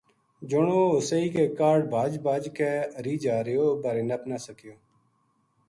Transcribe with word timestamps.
جنو 0.49 0.77
ہوسئی 0.93 1.25
کے 1.35 1.43
کاہڈ 1.59 1.81
بھَج 1.93 2.13
بھَج 2.25 2.43
کے 2.57 2.71
ہری 2.97 3.15
جا 3.23 3.37
رہیو 3.45 3.67
بارے 3.83 4.01
نپ 4.09 4.21
نا 4.29 4.37
سکیو 4.45 4.73